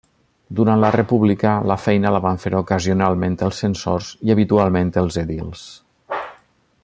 [0.59, 5.67] Durant la república la feina la van fer ocasionalment els censors i habitualment els edils.